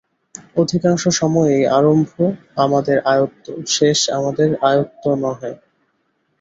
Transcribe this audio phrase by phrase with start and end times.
[0.55, 2.11] অধিকাংশ সময়েই আরম্ভ
[2.57, 3.45] আমাদের আয়ত্ত,
[3.67, 5.51] শেষ আমাদের আয়ত্ত নহে।